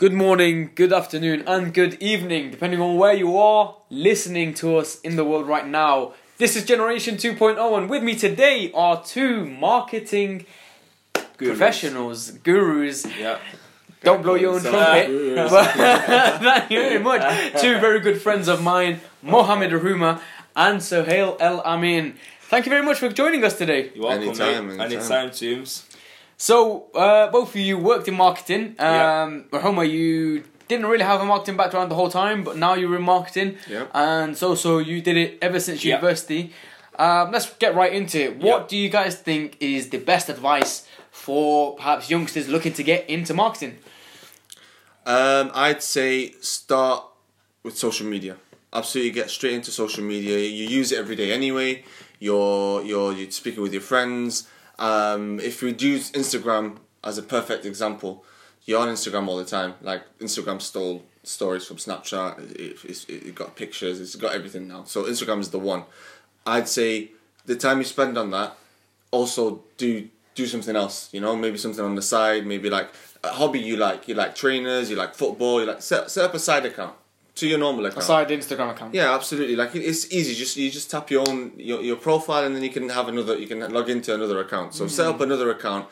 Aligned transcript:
Good 0.00 0.14
morning, 0.14 0.70
good 0.74 0.94
afternoon, 0.94 1.44
and 1.46 1.74
good 1.74 2.02
evening, 2.02 2.50
depending 2.50 2.80
on 2.80 2.96
where 2.96 3.12
you 3.12 3.36
are 3.36 3.76
listening 3.90 4.54
to 4.54 4.78
us 4.78 4.98
in 5.02 5.16
the 5.16 5.26
world 5.26 5.46
right 5.46 5.66
now. 5.68 6.14
This 6.38 6.56
is 6.56 6.64
Generation 6.64 7.16
2.0, 7.16 7.76
and 7.76 7.90
with 7.90 8.02
me 8.02 8.14
today 8.14 8.72
are 8.74 9.04
two 9.04 9.44
marketing 9.44 10.46
Gurus. 11.36 11.48
professionals, 11.58 12.30
gurus. 12.30 13.04
Yeah. 13.18 13.36
Don't 14.02 14.22
blow 14.22 14.36
your 14.36 14.54
own 14.54 14.60
So- 14.62 14.70
trumpet. 14.70 15.10
Thank 16.40 16.70
you 16.70 16.80
very 16.80 16.98
much. 16.98 17.60
Two 17.60 17.78
very 17.78 18.00
good 18.00 18.22
friends 18.22 18.48
of 18.48 18.62
mine, 18.62 19.00
Mohammed 19.20 19.70
Aruma 19.72 20.18
and 20.56 20.82
Sohail 20.82 21.36
El 21.40 21.60
Amin. 21.60 22.14
Thank 22.48 22.64
you 22.64 22.70
very 22.70 22.82
much 22.82 22.98
for 22.98 23.10
joining 23.10 23.44
us 23.44 23.58
today. 23.58 23.90
You're 23.94 24.04
welcome, 24.06 24.28
Anytime, 24.28 24.66
mate. 24.68 24.80
anytime. 24.80 24.92
Anytime, 25.02 25.30
Toombs. 25.30 25.84
So, 26.40 26.86
uh, 26.94 27.30
both 27.30 27.50
of 27.50 27.60
you 27.60 27.76
worked 27.76 28.08
in 28.08 28.14
marketing. 28.14 28.74
Um, 28.78 29.44
Rahoma, 29.52 29.86
you 29.86 30.42
didn't 30.68 30.86
really 30.86 31.04
have 31.04 31.20
a 31.20 31.26
marketing 31.26 31.58
background 31.58 31.90
the 31.90 31.94
whole 31.94 32.08
time, 32.08 32.44
but 32.44 32.56
now 32.56 32.72
you're 32.72 32.96
in 32.96 33.02
marketing. 33.02 33.58
Yeah. 33.68 33.88
And 33.92 34.34
so, 34.34 34.54
so 34.54 34.78
you 34.78 35.02
did 35.02 35.18
it 35.18 35.38
ever 35.42 35.60
since 35.60 35.84
university. 35.84 36.54
Um, 36.98 37.30
let's 37.30 37.52
get 37.58 37.74
right 37.74 37.92
into 37.92 38.18
it. 38.22 38.38
What 38.38 38.70
do 38.70 38.78
you 38.78 38.88
guys 38.88 39.16
think 39.16 39.58
is 39.60 39.90
the 39.90 39.98
best 39.98 40.30
advice 40.30 40.88
for 41.10 41.76
perhaps 41.76 42.08
youngsters 42.08 42.48
looking 42.48 42.72
to 42.72 42.82
get 42.82 43.10
into 43.10 43.34
marketing? 43.34 43.76
Um, 45.04 45.50
I'd 45.52 45.82
say 45.82 46.32
start 46.40 47.04
with 47.62 47.76
social 47.76 48.06
media. 48.06 48.38
Absolutely, 48.72 49.10
get 49.10 49.28
straight 49.28 49.52
into 49.52 49.70
social 49.70 50.02
media. 50.02 50.38
You 50.38 50.66
use 50.66 50.90
it 50.90 50.98
every 50.98 51.16
day 51.16 51.32
anyway. 51.32 51.84
You're 52.18 52.82
you're 52.82 53.12
you're 53.12 53.30
speaking 53.30 53.62
with 53.62 53.74
your 53.74 53.82
friends. 53.82 54.48
Um, 54.80 55.38
if 55.40 55.62
we 55.62 55.74
use 55.74 56.10
Instagram 56.12 56.78
as 57.04 57.18
a 57.18 57.22
perfect 57.22 57.64
example, 57.64 58.24
you're 58.64 58.80
on 58.80 58.88
Instagram 58.88 59.28
all 59.28 59.36
the 59.36 59.44
time. 59.44 59.74
Like 59.82 60.02
Instagram 60.18 60.60
stole 60.60 61.04
stories 61.22 61.66
from 61.66 61.76
Snapchat. 61.76 62.56
It, 62.56 62.78
it's 62.84 63.04
it 63.04 63.34
got 63.34 63.54
pictures. 63.54 64.00
It's 64.00 64.16
got 64.16 64.34
everything 64.34 64.66
now. 64.66 64.84
So 64.84 65.04
Instagram 65.04 65.40
is 65.40 65.50
the 65.50 65.58
one. 65.58 65.84
I'd 66.46 66.68
say 66.68 67.10
the 67.44 67.56
time 67.56 67.78
you 67.78 67.84
spend 67.84 68.16
on 68.16 68.30
that, 68.30 68.56
also 69.10 69.62
do 69.76 70.08
do 70.34 70.46
something 70.46 70.74
else. 70.74 71.10
You 71.12 71.20
know, 71.20 71.36
maybe 71.36 71.58
something 71.58 71.84
on 71.84 71.94
the 71.94 72.02
side. 72.02 72.46
Maybe 72.46 72.70
like 72.70 72.88
a 73.22 73.28
hobby 73.28 73.60
you 73.60 73.76
like. 73.76 74.08
You 74.08 74.14
like 74.14 74.34
trainers. 74.34 74.90
You 74.90 74.96
like 74.96 75.14
football. 75.14 75.60
You 75.60 75.66
like 75.66 75.82
set 75.82 76.10
set 76.10 76.24
up 76.24 76.34
a 76.34 76.38
side 76.38 76.64
account 76.64 76.96
to 77.40 77.46
your 77.46 77.58
normal 77.58 77.86
account. 77.86 78.02
A 78.02 78.06
side 78.06 78.28
Instagram 78.28 78.70
account. 78.70 78.94
Yeah, 78.94 79.14
absolutely. 79.14 79.56
Like 79.56 79.74
it's 79.74 80.12
easy. 80.12 80.34
Just 80.34 80.56
you 80.56 80.70
just 80.70 80.90
tap 80.90 81.10
your 81.10 81.28
own 81.28 81.52
your, 81.56 81.80
your 81.80 81.96
profile, 81.96 82.44
and 82.44 82.54
then 82.54 82.62
you 82.62 82.70
can 82.70 82.88
have 82.90 83.08
another. 83.08 83.36
You 83.36 83.46
can 83.46 83.60
log 83.72 83.88
into 83.90 84.14
another 84.14 84.38
account. 84.40 84.74
So 84.74 84.86
set 84.86 85.06
up 85.06 85.20
another 85.20 85.50
account, 85.50 85.86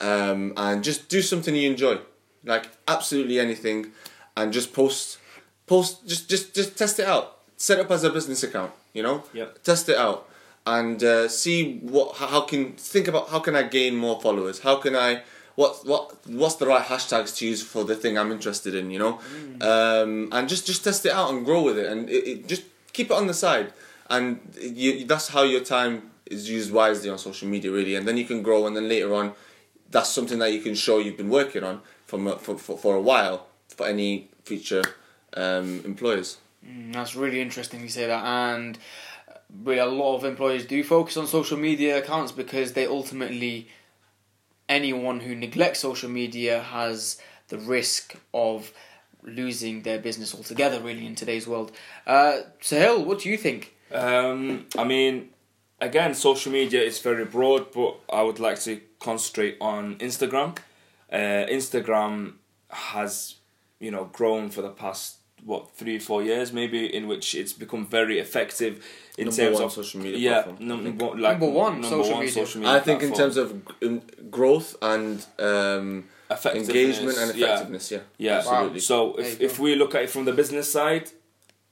um, 0.00 0.52
and 0.56 0.82
just 0.82 1.08
do 1.08 1.20
something 1.20 1.54
you 1.54 1.68
enjoy, 1.70 1.98
like 2.44 2.66
absolutely 2.86 3.38
anything, 3.38 3.90
and 4.36 4.52
just 4.52 4.72
post, 4.72 5.18
post. 5.66 6.06
Just 6.06 6.30
just 6.30 6.54
just 6.54 6.78
test 6.78 6.98
it 7.00 7.06
out. 7.06 7.38
Set 7.56 7.78
up 7.80 7.90
as 7.90 8.04
a 8.04 8.10
business 8.10 8.42
account. 8.42 8.72
You 8.92 9.02
know. 9.02 9.24
Yep. 9.32 9.62
Test 9.64 9.88
it 9.88 9.96
out, 9.96 10.28
and 10.66 11.02
uh, 11.02 11.28
see 11.28 11.78
what 11.78 12.16
how 12.16 12.42
can 12.42 12.72
think 12.74 13.08
about 13.08 13.28
how 13.30 13.40
can 13.40 13.56
I 13.56 13.64
gain 13.64 13.96
more 13.96 14.20
followers? 14.20 14.60
How 14.60 14.76
can 14.76 14.94
I 14.94 15.22
what 15.54 15.86
what 15.86 16.26
what's 16.26 16.56
the 16.56 16.66
right 16.66 16.84
hashtags 16.84 17.36
to 17.38 17.46
use 17.46 17.62
for 17.62 17.84
the 17.84 17.94
thing 17.94 18.18
I'm 18.18 18.32
interested 18.32 18.74
in, 18.74 18.90
you 18.90 18.98
know, 18.98 19.20
um, 19.60 20.28
and 20.32 20.48
just 20.48 20.66
just 20.66 20.84
test 20.84 21.04
it 21.06 21.12
out 21.12 21.30
and 21.30 21.44
grow 21.44 21.62
with 21.62 21.78
it, 21.78 21.86
and 21.86 22.08
it, 22.08 22.28
it, 22.28 22.48
just 22.48 22.64
keep 22.92 23.10
it 23.10 23.16
on 23.16 23.26
the 23.26 23.34
side, 23.34 23.72
and 24.08 24.40
you, 24.60 25.04
that's 25.04 25.28
how 25.28 25.42
your 25.42 25.64
time 25.64 26.10
is 26.26 26.48
used 26.48 26.72
wisely 26.72 27.10
on 27.10 27.18
social 27.18 27.48
media, 27.48 27.70
really, 27.70 27.94
and 27.94 28.06
then 28.08 28.16
you 28.16 28.24
can 28.24 28.42
grow, 28.42 28.66
and 28.66 28.74
then 28.76 28.88
later 28.88 29.12
on, 29.14 29.32
that's 29.90 30.08
something 30.08 30.38
that 30.38 30.52
you 30.52 30.60
can 30.60 30.74
show 30.74 30.98
you've 30.98 31.16
been 31.16 31.30
working 31.30 31.62
on 31.62 31.80
from 32.06 32.38
for 32.38 32.56
for, 32.58 32.78
for 32.78 32.96
a 32.96 33.00
while 33.00 33.46
for 33.68 33.86
any 33.86 34.28
future 34.44 34.82
um, 35.34 35.82
employers. 35.84 36.38
Mm, 36.66 36.92
That's 36.92 37.16
really 37.16 37.40
interesting 37.40 37.80
you 37.80 37.88
say 37.88 38.06
that, 38.06 38.24
and 38.24 38.78
uh, 39.28 39.34
really 39.64 39.80
a 39.80 39.86
lot 39.86 40.16
of 40.16 40.24
employers 40.24 40.64
do 40.64 40.82
focus 40.84 41.16
on 41.16 41.26
social 41.26 41.58
media 41.58 41.98
accounts 41.98 42.32
because 42.32 42.72
they 42.72 42.86
ultimately, 42.86 43.68
anyone 44.72 45.20
who 45.20 45.34
neglects 45.34 45.80
social 45.80 46.08
media 46.08 46.62
has 46.62 47.20
the 47.48 47.58
risk 47.58 48.16
of 48.32 48.72
losing 49.22 49.82
their 49.82 49.98
business 49.98 50.34
altogether. 50.34 50.80
Really, 50.80 51.06
in 51.06 51.14
today's 51.14 51.46
world. 51.46 51.72
Uh, 52.06 52.38
Sahil, 52.60 53.04
what 53.04 53.20
do 53.20 53.28
you 53.28 53.36
think? 53.36 53.74
Um, 53.92 54.66
I 54.76 54.84
mean, 54.84 55.28
again, 55.80 56.14
social 56.14 56.50
media 56.50 56.80
is 56.80 56.98
very 56.98 57.24
broad, 57.24 57.72
but 57.72 58.00
I 58.10 58.22
would 58.22 58.40
like 58.40 58.58
to 58.60 58.80
concentrate 58.98 59.58
on 59.60 59.96
Instagram. 59.98 60.56
Uh, 61.12 61.44
Instagram 61.58 62.34
has, 62.70 63.36
you 63.78 63.90
know, 63.90 64.04
grown 64.12 64.48
for 64.48 64.62
the 64.62 64.70
past 64.70 65.18
what 65.44 65.70
three 65.76 65.98
four 65.98 66.22
years 66.22 66.52
maybe 66.52 66.86
in 66.94 67.06
which 67.08 67.34
it's 67.34 67.52
become 67.52 67.84
very 67.86 68.18
effective 68.20 68.74
in 69.18 69.26
Number 69.26 69.36
terms 69.42 69.54
one 69.56 69.64
of 69.64 69.72
social 69.72 70.00
media 70.00 70.18
yeah 70.18 70.42
platform, 70.42 70.56
I 70.60 70.64
number 70.64 71.04
one 71.06 71.20
like 71.20 71.40
Number 71.40 71.50
one 71.64 71.72
number 71.80 71.88
social 71.88 72.10
one 72.12 72.20
media. 72.20 72.32
social 72.46 72.60
media 72.60 72.76
I 72.76 72.80
think 72.80 73.02
in 73.02 73.12
terms 73.12 73.36
of 73.36 73.48
g- 73.66 73.74
in 73.86 74.02
growth 74.30 74.76
and 74.82 75.24
um, 75.38 76.04
Effectiveness, 76.30 76.68
engagement 76.70 77.18
and 77.18 77.30
effectiveness, 77.36 77.90
yeah, 77.90 77.98
Yeah. 78.16 78.38
absolutely. 78.38 78.80
So 78.80 79.16
if, 79.18 79.38
if 79.40 79.58
we 79.58 79.74
look 79.74 79.94
at 79.94 80.04
it 80.04 80.10
from 80.10 80.24
the 80.24 80.32
business 80.32 80.70
side, 80.72 81.10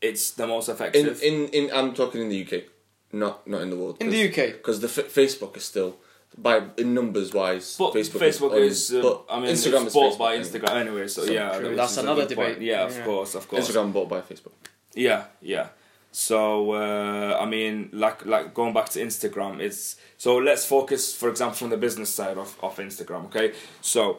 it's 0.02 0.32
the 0.32 0.46
most 0.46 0.68
in, 0.68 0.74
effective. 0.74 1.22
in 1.22 1.48
in 1.58 1.70
I'm 1.72 1.94
talking 1.94 2.20
in 2.20 2.28
the 2.28 2.40
UK, 2.44 2.64
not 3.12 3.46
not 3.46 3.62
in 3.62 3.70
the 3.70 3.76
world. 3.76 3.96
In 4.00 4.10
the 4.10 4.22
UK, 4.28 4.52
because 4.58 4.80
the 4.80 4.88
f- 4.88 5.08
Facebook 5.20 5.56
is 5.56 5.64
still 5.64 5.96
by 6.38 6.62
in 6.76 6.94
numbers 6.94 7.32
wise. 7.34 7.76
but 7.78 7.92
Facebook, 7.94 8.20
Facebook, 8.20 8.56
is, 8.56 8.92
uh, 8.92 9.02
but 9.02 9.24
I 9.30 9.40
mean, 9.40 9.50
Instagram 9.50 9.86
it's 9.86 9.88
is 9.88 9.92
bought 9.94 10.12
Facebook 10.14 10.18
by. 10.18 10.38
Instagram 10.38 10.74
anyway. 10.76 11.08
So, 11.08 11.24
So 11.26 11.32
yeah, 11.32 11.58
true. 11.58 11.74
That's 11.76 11.96
another 11.96 12.26
good 12.26 12.36
point. 12.36 12.54
debate. 12.54 12.66
Yeah, 12.68 12.84
of 12.84 12.96
Yeah. 12.96 13.04
course, 13.04 13.34
of 13.34 13.48
course. 13.48 13.68
Instagram 13.68 13.92
bought 13.92 14.08
by 14.08 14.20
Facebook. 14.20 14.52
Yeah, 14.94 15.24
yeah. 15.42 15.68
So 16.12 16.72
uh, 16.72 17.38
I 17.40 17.46
mean, 17.46 17.90
like 17.92 18.26
like 18.26 18.54
going 18.54 18.72
back 18.74 18.88
to 18.90 19.00
Instagram, 19.00 19.60
it's 19.60 19.96
so 20.18 20.36
let's 20.38 20.64
focus, 20.66 21.14
for 21.14 21.28
example, 21.28 21.56
from 21.56 21.70
the 21.70 21.76
business 21.76 22.10
side 22.10 22.36
of, 22.38 22.56
of 22.62 22.76
Instagram. 22.78 23.26
Okay, 23.26 23.52
so 23.80 24.18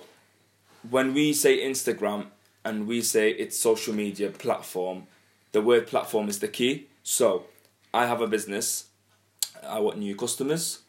when 0.89 1.13
we 1.13 1.33
say 1.33 1.59
Instagram 1.59 2.27
and 2.63 2.87
we 2.87 3.01
say 3.01 3.31
it's 3.31 3.57
social 3.59 3.93
media 3.93 4.29
platform, 4.29 5.07
the 5.51 5.61
word 5.61 5.87
platform 5.87 6.29
is 6.29 6.39
the 6.39 6.47
key. 6.47 6.87
So 7.03 7.45
I 7.93 8.05
have 8.05 8.21
a 8.21 8.27
business. 8.27 8.85
I 9.67 9.79
want 9.79 9.97
new 9.97 10.15
customers 10.15 10.79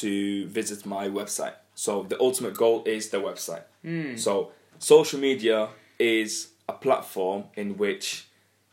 to 0.00 0.46
visit 0.48 0.86
my 0.86 1.08
website. 1.08 1.54
So 1.74 2.02
the 2.04 2.20
ultimate 2.20 2.56
goal 2.56 2.82
is 2.84 3.10
the 3.10 3.18
website. 3.18 3.64
Hmm. 3.82 4.16
So 4.16 4.52
social 4.78 5.20
media 5.20 5.68
is 5.98 6.48
a 6.68 6.72
platform 6.72 7.44
in 7.54 7.76
which 7.76 8.26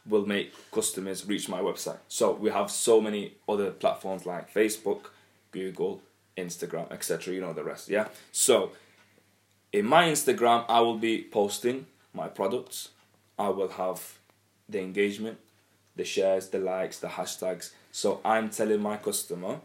will 0.06 0.26
make 0.26 0.54
customers 0.72 1.26
reach 1.26 1.50
my 1.50 1.60
website. 1.60 2.00
So 2.08 2.32
we 2.32 2.50
have 2.50 2.72
so 2.72 3.02
many 3.02 3.36
other 3.48 3.72
platforms 3.72 4.26
like 4.26 4.54
Facebook, 4.54 5.02
Google, 5.52 6.02
Instagram, 6.38 6.92
etc. 6.92 7.34
You 7.34 7.42
know 7.42 7.54
the 7.54 7.64
rest, 7.64 7.90
yeah. 7.90 8.08
So 8.32 8.72
in 9.74 9.86
my 9.86 10.06
Instagram, 10.06 10.66
I 10.70 10.80
will 10.80 10.98
be 10.98 11.24
posting 11.24 11.86
my 12.14 12.28
products. 12.28 12.90
I 13.38 13.50
will 13.50 13.70
have 13.70 14.18
the 14.68 14.80
engagement, 14.80 15.38
the 15.96 16.06
shares, 16.06 16.50
the 16.50 16.60
likes, 16.60 17.00
the 17.00 17.08
hashtags. 17.08 17.72
So 17.92 18.22
I'm 18.24 18.50
telling 18.50 18.82
my 18.82 18.98
customer, 18.98 19.60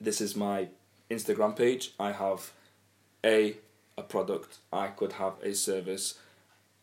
this 0.00 0.20
is 0.20 0.34
my 0.36 0.68
Instagram 1.10 1.56
page. 1.56 1.92
I 1.98 2.12
have 2.12 2.52
a 3.24 3.56
a 3.98 4.02
product. 4.02 4.58
I 4.72 4.88
could 4.88 5.12
have 5.12 5.34
a 5.42 5.52
service. 5.54 6.14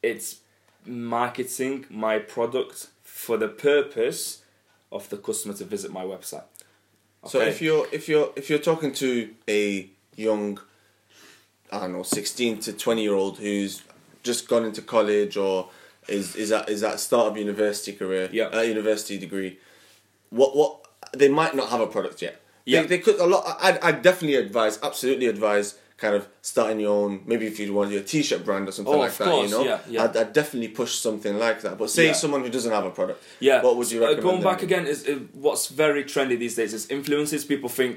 It's 0.04 0.38
marketing 0.86 1.86
my 1.90 2.20
product 2.20 2.88
for 3.04 3.38
the 3.38 3.48
purpose 3.48 4.42
of 4.92 5.10
the 5.10 5.18
customer 5.18 5.54
to 5.56 5.66
visit 5.66 5.92
my 5.92 6.04
website. 6.04 6.44
So 7.26 7.42
if 7.42 7.62
you're 7.62 7.88
if 7.92 8.08
you're 8.08 8.32
if 8.36 8.50
you're 8.50 8.60
talking 8.60 8.94
to 8.94 9.30
a 9.50 9.90
young, 10.16 10.60
I 11.72 11.80
don't 11.82 11.94
know, 11.94 12.04
sixteen 12.04 12.60
to 12.60 12.74
twenty 12.74 13.04
year 13.04 13.14
old 13.16 13.38
who's 13.40 13.82
just 14.24 14.48
gone 14.48 14.66
into 14.66 14.82
college 14.82 15.36
or 15.38 15.70
is 16.08 16.36
is 16.36 16.52
at 16.52 16.70
is 16.70 16.84
at 16.84 17.00
start 17.00 17.28
of 17.32 17.38
university 17.38 17.94
career, 17.94 18.30
Yeah. 18.32 18.46
uh, 18.54 18.62
university 18.62 19.18
degree, 19.18 19.58
what 20.30 20.56
what 20.56 20.88
they 21.14 21.28
might 21.30 21.56
not 21.56 21.70
have 21.70 21.82
a 21.82 21.88
product 21.88 22.22
yet. 22.22 22.40
Yeah. 22.68 22.82
They, 22.82 22.88
they 22.94 23.00
could 23.06 23.18
a 23.20 23.28
lot. 23.34 23.44
I 23.68 23.70
I 23.90 23.92
definitely 24.08 24.36
advise, 24.46 24.76
absolutely 24.90 25.28
advise, 25.36 25.68
kind 26.04 26.16
of 26.20 26.24
starting 26.52 26.80
your 26.86 26.94
own. 27.04 27.12
Maybe 27.32 27.46
if 27.52 27.56
you 27.60 27.74
want 27.80 27.90
your 27.96 28.04
t-shirt 28.12 28.42
brand 28.48 28.68
or 28.70 28.74
something 28.78 28.94
Oh, 28.94 29.06
like 29.06 29.16
that, 29.22 29.28
course, 29.30 29.44
you 29.50 29.52
know, 29.58 29.64
yeah, 29.72 29.80
yeah. 29.94 30.04
I'd, 30.04 30.16
I'd 30.22 30.34
definitely 30.42 30.72
push 30.82 30.94
something 31.08 31.36
like 31.46 31.60
that. 31.66 31.74
But 31.82 31.90
say 31.90 32.08
Yeah. 32.08 32.14
someone 32.24 32.42
who 32.46 32.52
doesn't 32.58 32.76
have 32.80 32.86
a 32.92 32.94
product, 33.00 33.20
Yeah. 33.40 33.60
what 33.66 33.74
would 33.78 33.90
you 33.94 34.00
Uh, 34.04 34.08
recommend? 34.10 34.24
going 34.30 34.44
back 34.50 34.62
again 34.70 34.86
is 34.94 35.00
uh, 35.08 35.12
what's 35.46 35.66
very 35.84 36.04
trendy 36.14 36.38
these 36.46 36.56
days 36.62 36.72
is 36.74 36.84
influences. 36.98 37.42
People 37.54 37.70
think 37.82 37.96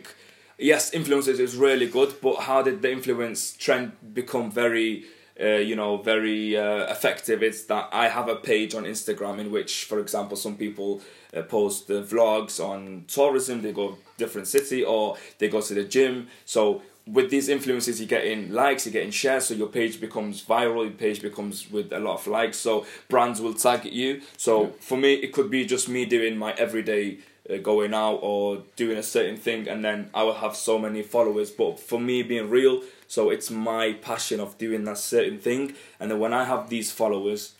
yes, 0.72 0.82
influencers 1.00 1.38
is 1.46 1.52
really 1.66 1.88
good, 1.98 2.10
but 2.26 2.36
how 2.48 2.58
did 2.68 2.76
the 2.84 2.90
influence 2.98 3.40
trend 3.64 3.86
become 4.20 4.46
very, 4.62 5.04
uh, 5.40 5.46
you 5.58 5.74
know, 5.76 5.96
very 5.98 6.56
uh, 6.56 6.90
effective? 6.90 7.42
It's 7.42 7.64
that 7.64 7.88
I 7.92 8.08
have 8.08 8.28
a 8.28 8.36
page 8.36 8.74
on 8.74 8.84
Instagram 8.84 9.38
in 9.38 9.50
which, 9.50 9.84
for 9.84 9.98
example, 9.98 10.36
some 10.36 10.56
people 10.56 11.00
uh, 11.34 11.42
post 11.42 11.90
uh, 11.90 12.02
vlogs 12.02 12.60
on 12.64 13.04
tourism. 13.08 13.62
They 13.62 13.72
go 13.72 13.96
different 14.18 14.46
city 14.48 14.84
or 14.84 15.16
they 15.38 15.48
go 15.48 15.60
to 15.60 15.74
the 15.74 15.84
gym. 15.84 16.28
So 16.44 16.82
with 17.06 17.30
these 17.30 17.48
influences 17.48 17.98
you're 18.00 18.06
getting 18.08 18.52
likes, 18.52 18.84
you're 18.86 18.92
getting 18.92 19.10
shares, 19.10 19.46
so 19.46 19.54
your 19.54 19.68
page 19.68 20.00
becomes 20.00 20.44
viral. 20.44 20.84
Your 20.84 20.92
page 20.92 21.22
becomes 21.22 21.70
with 21.70 21.92
a 21.92 21.98
lot 21.98 22.14
of 22.20 22.26
likes, 22.26 22.58
so 22.58 22.86
brands 23.08 23.40
will 23.40 23.54
target 23.54 23.92
you. 23.92 24.20
So 24.36 24.62
Yeah. 24.64 24.68
for 24.80 24.98
me, 24.98 25.14
it 25.14 25.32
could 25.32 25.50
be 25.50 25.64
just 25.64 25.88
me 25.88 26.04
doing 26.04 26.36
my 26.36 26.52
everyday 26.52 27.18
Uh, 27.50 27.56
going 27.58 27.94
out 27.94 28.16
or 28.22 28.62
doing 28.76 28.96
a 28.96 29.02
certain 29.02 29.36
thing, 29.36 29.68
and 29.68 29.84
then 29.84 30.08
I 30.14 30.22
will 30.22 30.34
have 30.34 30.54
so 30.54 30.78
many 30.78 31.02
followers. 31.02 31.50
But 31.50 31.80
for 31.80 31.98
me, 31.98 32.22
being 32.22 32.48
real, 32.48 32.82
so 33.08 33.30
it's 33.30 33.50
my 33.50 33.94
passion 33.94 34.38
of 34.40 34.56
doing 34.58 34.84
that 34.84 34.98
certain 34.98 35.38
thing, 35.38 35.74
and 35.98 36.10
then 36.10 36.18
when 36.18 36.32
I 36.32 36.44
have 36.44 36.68
these 36.68 36.92
followers, 36.92 37.54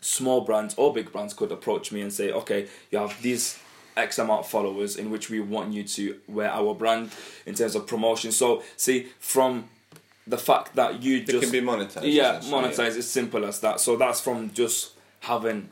small 0.00 0.42
brands 0.42 0.74
or 0.76 0.92
big 0.92 1.10
brands 1.12 1.34
could 1.34 1.50
approach 1.50 1.90
me 1.90 2.00
and 2.02 2.12
say, 2.12 2.30
okay, 2.30 2.68
you 2.90 2.98
have 2.98 3.20
these 3.22 3.58
X 3.96 4.18
amount 4.18 4.40
of 4.40 4.48
followers 4.48 4.96
in 4.96 5.10
which 5.10 5.30
we 5.30 5.40
want 5.40 5.72
you 5.72 5.82
to 5.84 6.20
wear 6.28 6.50
our 6.50 6.74
brand 6.74 7.10
in 7.46 7.54
terms 7.54 7.74
of 7.74 7.86
promotion. 7.86 8.30
So, 8.32 8.62
see, 8.76 9.08
from 9.18 9.68
the 10.26 10.38
fact 10.38 10.74
that 10.76 11.02
you 11.02 11.18
It 11.18 11.26
just. 11.28 11.42
can 11.42 11.52
be 11.52 11.60
monetized. 11.60 12.00
yeah, 12.12 12.38
essentially, 12.38 12.62
monetize, 12.62 12.96
it's 12.96 13.06
simple 13.06 13.44
as 13.44 13.60
that. 13.60 13.80
So, 13.80 13.96
that's 13.96 14.20
from 14.20 14.52
just 14.52 14.92
having 15.20 15.70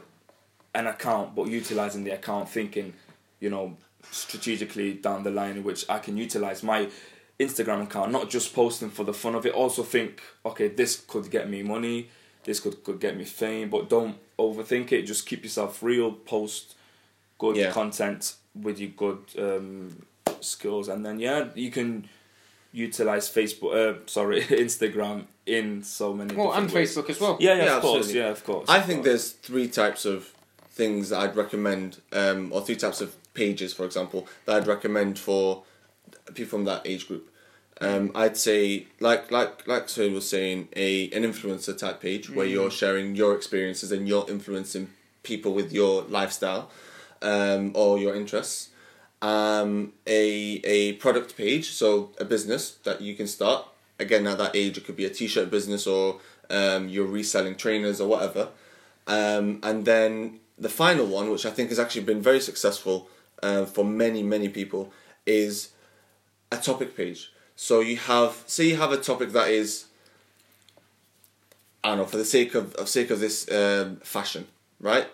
an 0.75 0.87
account 0.87 1.35
but 1.35 1.49
utilizing 1.49 2.05
the 2.05 2.12
account, 2.12 2.49
thinking, 2.49 2.94
you 3.42 3.50
know, 3.50 3.76
strategically 4.10 4.94
down 4.94 5.22
the 5.24 5.30
line 5.30 5.56
in 5.58 5.64
which 5.64 5.84
I 5.88 5.98
can 5.98 6.16
utilize 6.16 6.62
my 6.62 6.88
Instagram 7.40 7.82
account, 7.82 8.12
not 8.12 8.30
just 8.30 8.54
posting 8.54 8.90
for 8.90 9.04
the 9.04 9.12
fun 9.14 9.34
of 9.34 9.44
it. 9.46 9.52
Also 9.52 9.82
think, 9.82 10.22
okay, 10.46 10.68
this 10.68 11.02
could 11.08 11.30
get 11.30 11.50
me 11.50 11.62
money, 11.62 12.08
this 12.44 12.60
could, 12.60 12.82
could 12.84 13.00
get 13.00 13.16
me 13.16 13.24
fame, 13.24 13.68
but 13.68 13.88
don't 13.88 14.16
overthink 14.38 14.92
it. 14.92 15.02
Just 15.02 15.26
keep 15.26 15.42
yourself 15.42 15.82
real, 15.82 16.12
post 16.12 16.76
good 17.38 17.56
Yeah. 17.56 17.72
content 17.72 18.36
with 18.54 18.78
your 18.78 18.90
good 18.90 19.18
um, 19.38 20.06
skills, 20.40 20.88
and 20.88 21.04
then 21.04 21.18
yeah, 21.18 21.48
you 21.54 21.70
can 21.70 22.08
utilize 22.72 23.28
Facebook. 23.28 23.72
Uh, 23.74 23.98
sorry, 24.06 24.42
Instagram 24.66 25.24
in 25.46 25.82
so 25.82 26.12
many. 26.14 26.34
Well, 26.34 26.52
and 26.52 26.70
ways. 26.70 26.94
Facebook 26.96 27.10
as 27.10 27.20
well. 27.20 27.36
Yeah, 27.40 27.54
yeah, 27.56 27.64
Yeah, 27.64 27.76
of 27.76 27.82
course, 27.82 27.96
absolutely. 27.98 28.20
yeah, 28.20 28.28
of 28.30 28.44
course. 28.44 28.68
I 28.68 28.78
of 28.78 28.84
think 28.86 28.98
course. 28.98 29.06
there's 29.08 29.30
three 29.32 29.68
types 29.68 30.04
of 30.04 30.32
things 30.70 31.12
I'd 31.12 31.34
recommend, 31.36 32.00
um, 32.12 32.50
or 32.52 32.60
three 32.62 32.76
types 32.76 33.00
of 33.00 33.14
pages, 33.34 33.73
for 33.73 33.84
example, 33.84 34.26
that 34.46 34.56
I'd 34.56 34.67
recommend 34.67 35.19
for 35.19 35.64
people 36.34 36.58
from 36.58 36.64
that 36.64 36.82
age 36.87 37.08
group. 37.08 37.29
Um, 37.81 38.12
I'd 38.14 38.37
say, 38.37 38.87
like 39.00 39.31
like 39.31 39.67
like 39.67 39.88
Sohail 39.88 40.12
was 40.12 40.29
saying, 40.29 40.69
a 40.76 41.11
an 41.11 41.25
influencer 41.25 41.76
type 41.76 42.00
page 42.00 42.31
where 42.31 42.46
you're 42.46 42.70
sharing 42.70 43.17
your 43.17 43.34
experiences 43.34 43.90
and 43.90 44.06
you're 44.06 44.26
influencing 44.29 44.90
people 45.23 45.52
with 45.52 45.73
your 45.73 46.02
lifestyle 46.02 46.70
um, 47.23 47.73
or 47.75 47.99
your 47.99 48.14
interests. 48.14 48.69
Um, 49.20 49.94
a 50.06 50.61
a 50.64 50.93
product 50.94 51.37
page, 51.37 51.70
so 51.70 52.11
a 52.19 52.25
business 52.25 52.73
that 52.85 53.00
you 53.00 53.14
can 53.14 53.26
start. 53.26 53.67
Again, 53.99 54.26
at 54.26 54.38
that 54.38 54.55
age, 54.55 54.78
it 54.78 54.85
could 54.85 54.96
be 54.96 55.05
a 55.05 55.11
t-shirt 55.11 55.50
business 55.50 55.87
or 55.87 56.20
um, 56.50 56.88
you're 56.88 57.06
reselling 57.06 57.56
trainers 57.56 58.00
or 58.00 58.08
whatever. 58.08 58.49
Um, 59.06 59.61
and 59.62 59.85
then 59.85 60.40
the 60.58 60.69
final 60.69 61.06
one, 61.06 61.31
which 61.31 61.46
I 61.46 61.50
think 61.50 61.70
has 61.70 61.78
actually 61.78 62.05
been 62.05 62.20
very 62.20 62.40
successful 62.40 63.08
uh, 63.42 63.64
for 63.64 63.84
many 63.84 64.22
many 64.22 64.48
people, 64.48 64.92
is 65.26 65.70
a 66.50 66.56
topic 66.56 66.96
page. 66.96 67.32
So 67.56 67.80
you 67.80 67.96
have, 67.96 68.42
say, 68.46 68.64
you 68.64 68.76
have 68.76 68.92
a 68.92 68.96
topic 68.96 69.30
that 69.32 69.48
is, 69.48 69.86
I 71.84 71.88
don't 71.90 71.98
know, 71.98 72.04
for 72.06 72.16
the 72.16 72.24
sake 72.24 72.54
of, 72.54 72.74
of 72.74 72.88
sake 72.88 73.10
of 73.10 73.20
this 73.20 73.50
um, 73.50 73.96
fashion, 73.96 74.46
right? 74.80 75.06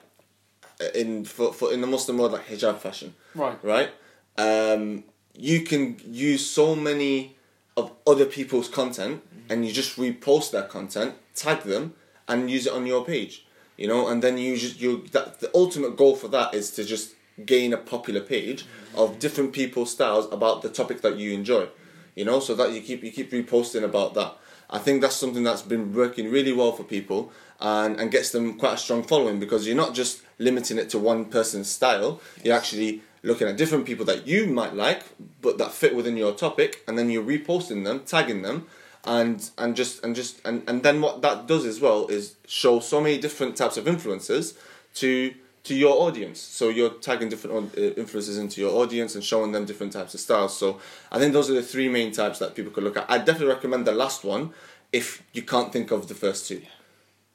In 0.95 1.25
for, 1.25 1.53
for 1.53 1.73
in 1.73 1.81
the 1.81 1.87
Muslim 1.87 2.19
world, 2.19 2.33
like 2.33 2.47
hijab 2.47 2.79
fashion, 2.79 3.15
Right. 3.35 3.59
right? 3.63 3.91
Um, 4.37 5.05
you 5.35 5.63
can 5.63 5.97
use 6.07 6.49
so 6.49 6.75
many 6.77 7.37
of 7.77 7.93
other 8.07 8.25
people's 8.27 8.69
content, 8.69 9.23
and 9.49 9.67
you 9.67 9.73
just 9.73 9.97
repost 9.97 10.51
that 10.53 10.69
content, 10.69 11.15
tag 11.35 11.63
them, 11.63 11.95
and 12.29 12.51
use 12.51 12.67
it 12.67 12.73
on 12.73 12.87
your 12.87 13.05
page. 13.05 13.45
You 13.77 13.87
know, 13.89 14.09
and 14.09 14.23
then 14.23 14.39
you 14.39 14.57
just 14.57 14.81
you 14.81 15.05
that 15.13 15.41
the 15.41 15.51
ultimate 15.55 15.97
goal 15.97 16.17
for 16.17 16.29
that 16.29 16.55
is 16.55 16.71
to 16.73 16.85
just 16.85 17.15
gain 17.45 17.73
a 17.73 17.77
popular 17.77 18.21
page 18.21 18.67
of 18.95 19.19
different 19.19 19.53
people's 19.53 19.93
styles 19.93 20.31
about 20.33 20.63
the 20.63 20.69
topic 20.69 21.03
that 21.03 21.17
you 21.17 21.33
enjoy. 21.33 21.69
You 22.15 22.25
know, 22.25 22.41
so 22.41 22.55
that 22.55 22.73
you 22.73 22.81
keep 22.81 23.05
you 23.05 23.13
keep 23.13 23.31
reposting 23.31 23.85
about 23.85 24.15
that. 24.15 24.37
I 24.71 24.79
think 24.79 25.01
that's 25.01 25.17
something 25.17 25.45
that's 25.45 25.63
been 25.63 25.95
working 25.95 26.31
really 26.31 26.53
well 26.53 26.73
for 26.73 26.85
people 26.85 27.33
and, 27.59 27.99
and 27.99 28.11
gets 28.11 28.31
them 28.31 28.59
quite 28.59 28.75
a 28.75 28.77
strong 28.77 29.03
following 29.03 29.41
because 29.41 29.67
you're 29.67 29.77
not 29.77 29.95
just 29.95 30.23
limiting 30.39 30.79
it 30.79 30.91
to 30.91 30.99
one 30.99 31.27
person's 31.27 31.71
style. 31.71 32.21
You're 32.45 32.57
actually 32.57 33.03
looking 33.23 33.49
at 33.49 33.57
different 33.57 33.87
people 33.87 34.05
that 34.07 34.27
you 34.27 34.47
might 34.47 34.75
like 34.75 35.05
but 35.41 35.59
that 35.59 35.73
fit 35.73 35.95
within 35.97 36.17
your 36.17 36.35
topic 36.35 36.83
and 36.87 36.99
then 36.99 37.09
you're 37.09 37.25
reposting 37.25 37.85
them, 37.85 38.01
tagging 38.01 38.43
them 38.43 38.67
and 39.05 39.51
and 39.57 39.77
just 39.77 40.05
and 40.05 40.15
just 40.15 40.41
and, 40.45 40.63
and 40.69 40.83
then 40.83 41.01
what 41.01 41.23
that 41.23 41.47
does 41.47 41.65
as 41.65 41.81
well 41.81 42.07
is 42.09 42.37
show 42.47 42.81
so 42.81 43.01
many 43.01 43.19
different 43.19 43.57
types 43.57 43.77
of 43.77 43.89
influences 43.89 44.59
to 44.95 45.35
to 45.65 45.75
your 45.75 46.01
audience. 46.03 46.41
So 46.41 46.69
you're 46.69 46.91
tagging 46.91 47.29
different 47.29 47.77
uh, 47.77 47.81
influences 47.81 48.39
into 48.39 48.61
your 48.61 48.75
audience 48.83 49.15
and 49.15 49.23
showing 49.23 49.53
them 49.53 49.65
different 49.65 49.93
types 49.93 50.15
of 50.15 50.21
styles. 50.21 50.57
So 50.57 50.81
I 51.13 51.19
think 51.19 51.33
those 51.33 51.51
are 51.51 51.55
the 51.55 51.63
three 51.63 51.89
main 51.89 52.13
types 52.13 52.39
that 52.39 52.55
people 52.55 52.73
could 52.73 52.85
look 52.85 52.97
at. 52.97 53.11
I 53.11 53.19
definitely 53.19 53.55
recommend 53.55 53.87
the 53.87 53.93
last 53.93 54.25
one 54.25 54.53
if 54.93 55.23
you 55.33 55.43
can't 55.43 55.73
think 55.73 55.91
of 55.91 56.09
the 56.09 56.15
first 56.15 56.49
two. 56.49 56.63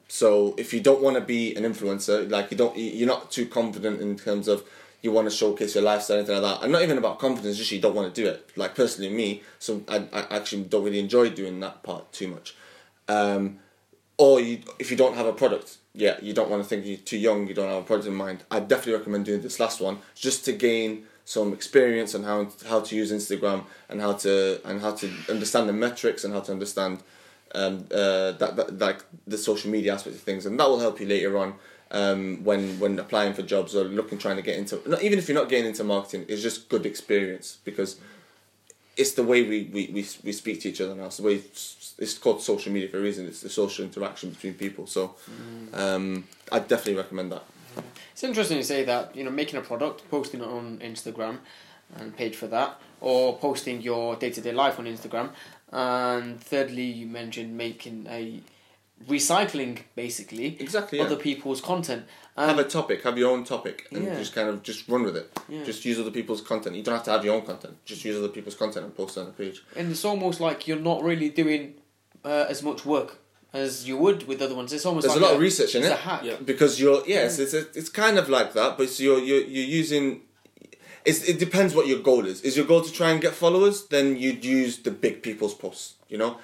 So 0.08 0.54
if 0.58 0.74
you 0.74 0.80
don't 0.80 1.02
want 1.02 1.16
to 1.16 1.22
be 1.22 1.56
an 1.56 1.64
influencer, 1.64 2.30
like 2.30 2.52
you 2.52 2.58
don't, 2.58 2.78
you're 2.78 3.08
not 3.08 3.32
too 3.32 3.46
confident 3.46 4.02
in 4.02 4.18
terms 4.18 4.48
of 4.48 4.64
you 5.02 5.12
want 5.12 5.30
to 5.30 5.36
showcase 5.36 5.76
your 5.76 5.84
lifestyle, 5.84 6.18
anything 6.18 6.42
like 6.42 6.60
that. 6.60 6.64
And 6.64 6.72
not 6.72 6.82
even 6.82 6.98
about 6.98 7.20
confidence, 7.20 7.58
just 7.58 7.72
you 7.72 7.82
don't 7.82 7.96
want 7.96 8.14
to 8.14 8.22
do 8.22 8.28
it. 8.28 8.50
Like 8.56 8.74
personally, 8.74 9.14
me, 9.14 9.44
so 9.60 9.84
I, 9.88 10.08
I 10.14 10.38
actually 10.38 10.64
don't 10.64 10.84
really 10.84 11.00
enjoy 11.00 11.30
doing 11.30 11.60
that 11.60 11.84
part 11.84 12.12
too 12.14 12.30
much. 12.30 12.56
Um, 13.08 13.60
or 14.18 14.40
you, 14.40 14.60
if 14.80 14.92
you 14.92 14.98
don't 14.98 15.16
have 15.16 15.26
a 15.26 15.34
product, 15.34 15.78
yeah, 15.94 16.18
you 16.22 16.34
don't 16.34 16.50
want 16.50 16.64
to 16.64 16.70
think 16.70 16.86
you're 16.86 16.98
too 16.98 17.18
young, 17.18 17.48
you 17.48 17.54
don't 17.54 17.70
have 17.70 17.84
a 17.84 17.86
product 17.86 18.08
in 18.08 18.16
mind. 18.16 18.44
I 18.50 18.60
definitely 18.60 18.94
recommend 18.94 19.26
doing 19.26 19.42
this 19.42 19.60
last 19.60 19.82
one 19.82 20.00
just 20.16 20.46
to 20.46 20.54
gain 20.54 21.06
some 21.26 21.54
experience 21.54 22.14
on 22.16 22.24
how 22.24 22.48
how 22.68 22.82
to 22.82 22.96
use 22.96 23.12
Instagram 23.12 23.64
and 23.90 24.02
how 24.02 24.14
to 24.14 24.60
and 24.66 24.82
how 24.82 24.94
to 24.94 25.12
understand 25.30 25.70
the 25.70 25.74
metrics 25.74 26.24
and 26.24 26.34
how 26.34 26.42
to 26.42 26.52
understand 26.52 27.00
um, 27.56 27.86
uh, 27.92 28.32
that, 28.32 28.56
that 28.56 28.80
like 28.80 29.04
the 29.28 29.38
social 29.38 29.72
media 29.72 29.94
aspect 29.94 30.16
of 30.16 30.22
things, 30.22 30.46
and 30.46 30.60
that 30.60 30.68
will 30.68 30.80
help 30.80 31.00
you 31.00 31.06
later 31.06 31.38
on 31.38 31.56
um, 31.92 32.44
when 32.44 32.80
when 32.80 33.00
applying 33.00 33.34
for 33.34 33.44
jobs 33.44 33.76
or 33.76 33.86
looking 33.86 34.18
trying 34.18 34.36
to 34.36 34.42
get 34.42 34.58
into. 34.58 34.82
Not, 34.90 35.02
even 35.02 35.20
if 35.20 35.30
you're 35.30 35.40
not 35.40 35.50
getting 35.50 35.68
into 35.68 35.84
marketing, 35.84 36.26
it's 36.28 36.42
just 36.42 36.68
good 36.70 36.86
experience 36.86 37.60
because 37.64 38.00
it's 38.96 39.14
the 39.14 39.24
way 39.24 39.42
we, 39.42 39.64
we, 39.74 39.88
we, 39.88 40.06
we 40.24 40.32
speak 40.32 40.62
to 40.62 40.70
each 40.70 40.80
other 40.80 40.94
now. 40.94 41.06
It's 41.06 41.18
the 41.18 41.24
way 41.24 41.42
it's 41.98 42.18
called 42.18 42.42
social 42.42 42.72
media 42.72 42.90
for 42.90 42.98
a 42.98 43.02
reason. 43.02 43.26
It's 43.28 43.42
the 43.42 43.50
social 43.50 43.86
interaction 43.86 44.30
between 44.32 44.54
people. 44.56 44.88
So 44.88 45.16
um, 45.74 46.26
I 46.52 46.60
definitely 46.60 46.96
recommend 46.96 47.32
that. 47.32 47.44
It's 48.12 48.24
interesting 48.24 48.58
to 48.60 48.64
say 48.64 48.84
that 48.86 49.16
you 49.16 49.24
know 49.24 49.32
making 49.32 49.58
a 49.60 49.62
product, 49.62 50.10
posting 50.10 50.42
it 50.42 50.48
on 50.48 50.80
Instagram, 50.80 51.40
and 51.98 52.16
paid 52.16 52.36
for 52.36 52.48
that, 52.48 52.80
or 53.02 53.38
posting 53.38 53.82
your 53.82 54.16
day 54.16 54.30
to 54.32 54.42
day 54.42 54.52
life 54.52 54.78
on 54.80 54.86
Instagram, 54.86 55.30
and 55.72 56.40
thirdly, 56.42 56.84
you 56.86 57.08
mentioned 57.08 57.58
making 57.58 58.06
a 58.10 58.42
recycling 59.08 59.80
basically 59.96 60.56
Exactly. 60.62 61.00
Yeah. 61.00 61.06
other 61.06 61.18
people's 61.18 61.60
content. 61.62 62.06
have 62.38 62.58
a 62.60 62.64
topic, 62.64 63.04
have 63.04 63.18
your 63.18 63.32
own 63.32 63.44
topic, 63.44 63.88
and 63.92 64.06
Yeah. 64.06 64.16
just 64.18 64.34
kind 64.34 64.48
of 64.48 64.64
just 64.64 64.88
run 64.88 65.04
with 65.04 65.18
it. 65.18 65.30
Yeah. 65.50 65.64
Just 65.64 65.84
use 65.84 66.00
other 66.00 66.12
people's 66.12 66.42
content. 66.42 66.76
You 66.76 66.84
don't 66.84 66.96
have 66.96 67.04
to 67.06 67.12
have 67.12 67.26
your 67.26 67.36
own 67.36 67.42
content. 67.46 67.76
Just 67.86 68.06
use 68.06 68.16
other 68.18 68.30
people's 68.30 68.56
content 68.56 68.86
and 68.86 68.96
post 68.96 69.18
it 69.18 69.22
on 69.22 69.26
the 69.28 69.32
page. 69.34 69.64
and 69.76 69.92
it's 69.92 70.06
almost 70.06 70.40
like 70.40 70.68
you're 70.68 70.80
not 70.80 71.04
really 71.04 71.30
doing 71.30 71.74
uh, 72.24 72.46
as 72.50 72.64
much 72.64 72.86
work 72.86 73.18
as 73.54 73.88
you 73.88 73.96
would 73.98 74.28
with 74.28 74.42
other 74.42 74.56
ones. 74.56 74.74
It's 74.74 74.86
almost 74.86 75.06
There's 75.06 75.16
like 75.16 75.24
a 75.24 75.28
lot 75.28 75.36
of 75.36 75.42
research 75.42 75.76
in 75.76 75.84
it's 75.84 75.92
it. 75.92 75.94
a 75.94 76.02
hack. 76.02 76.24
Yeah. 76.24 76.36
because 76.44 76.80
you're 76.80 77.04
yes, 77.08 77.40
it's 77.40 77.54
a, 77.54 77.68
it's 77.78 77.90
kind 77.90 78.18
of 78.18 78.28
like 78.30 78.54
that, 78.54 78.78
but 78.78 79.00
you're 79.00 79.20
you're 79.20 79.42
you're 79.42 79.66
using. 79.66 80.22
It's, 81.06 81.22
it 81.28 81.38
depends 81.38 81.76
what 81.76 81.86
your 81.88 82.00
goal 82.00 82.26
is. 82.26 82.42
Is 82.42 82.56
your 82.56 82.66
goal 82.66 82.82
to 82.82 82.92
try 82.92 83.10
and 83.12 83.20
get 83.22 83.34
followers? 83.34 83.88
Then 83.88 84.16
you'd 84.18 84.46
use 84.46 84.78
the 84.78 84.92
big 84.92 85.22
people's 85.22 85.54
posts, 85.54 85.96
you 86.08 86.18
know, 86.18 86.38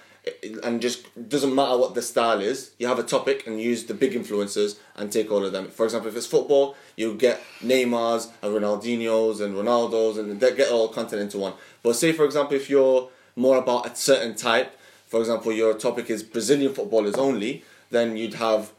and 0.64 0.82
just 0.82 1.08
doesn't 1.30 1.56
matter 1.56 1.78
what 1.78 1.96
the 1.96 2.02
style 2.02 2.42
is. 2.42 2.72
You 2.78 2.88
have 2.88 3.00
a 3.00 3.04
topic 3.04 3.48
and 3.48 3.62
use 3.62 3.86
the 3.86 3.94
big 3.94 4.12
influencers 4.12 4.78
and 4.98 5.14
take 5.14 5.32
all 5.32 5.46
of 5.46 5.54
them. 5.54 5.70
For 5.70 5.86
example, 5.86 6.10
if 6.10 6.18
it's 6.18 6.28
football, 6.28 6.76
you 6.98 7.16
get 7.16 7.42
Neymar's 7.64 8.30
and 8.42 8.54
Ronaldinho's 8.54 9.40
and 9.40 9.56
Ronaldo's 9.56 10.18
and 10.18 10.38
get 10.42 10.70
all 10.72 10.90
content 10.90 11.22
into 11.22 11.38
one. 11.38 11.54
But 11.82 11.96
say 11.96 12.12
for 12.12 12.26
example, 12.26 12.58
if 12.58 12.70
you're 12.70 13.10
more 13.38 13.58
about 13.58 13.90
a 13.90 13.96
certain 13.96 14.36
type, 14.36 14.78
for 15.10 15.20
example, 15.20 15.52
your 15.52 15.74
topic 15.74 16.10
is 16.10 16.24
Brazilian 16.24 16.74
footballers 16.74 17.16
only, 17.16 17.64
then 17.92 18.16
you'd 18.16 18.36
have 18.36 18.72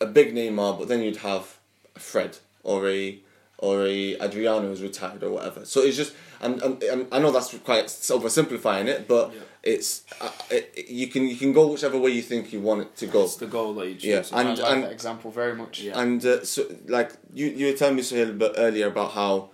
a 0.00 0.06
big 0.06 0.34
Neymar, 0.34 0.78
but 0.78 0.86
then 0.88 1.02
you'd 1.02 1.18
have 1.18 1.58
a 1.96 2.00
Fred 2.00 2.38
or 2.62 2.88
a 2.88 3.18
or 3.58 3.86
a 3.86 4.16
Adriano 4.20 4.66
who's 4.68 4.82
retired 4.82 5.22
or 5.22 5.30
whatever. 5.30 5.64
So 5.64 5.82
it's 5.82 5.96
just, 5.96 6.12
and, 6.40 6.60
and, 6.62 6.82
and 6.82 7.06
I 7.12 7.20
know 7.20 7.30
that's 7.30 7.56
quite 7.58 7.86
oversimplifying 7.86 8.86
it, 8.86 9.06
but 9.06 9.32
Yeah. 9.32 9.40
it's 9.62 10.02
uh, 10.20 10.30
it, 10.50 10.84
you 10.88 11.06
can 11.06 11.28
you 11.28 11.36
can 11.36 11.52
go 11.52 11.68
whichever 11.68 11.96
way 11.98 12.10
you 12.10 12.22
think 12.22 12.52
you 12.52 12.60
want 12.60 12.80
it 12.82 12.96
to 12.96 13.06
go. 13.06 13.20
That's 13.20 13.36
the 13.36 13.46
goal 13.46 13.74
that 13.74 13.86
you 13.88 13.94
choose. 13.94 14.30
Yeah, 14.32 14.36
I 14.38 14.40
and- 14.42 14.58
like 14.58 14.72
and- 14.72 14.82
that 14.84 14.92
example 14.92 15.30
very 15.30 15.54
much. 15.54 15.80
Yeah. 15.80 16.00
And 16.02 16.24
uh, 16.26 16.44
so, 16.44 16.64
like 16.88 17.12
you, 17.32 17.46
you 17.46 17.66
were 17.66 17.72
telling 17.80 17.96
me 17.96 18.02
Sohail 18.02 18.30
a 18.30 18.32
bit 18.32 18.52
earlier 18.56 18.88
about 18.88 19.12
how 19.12 19.50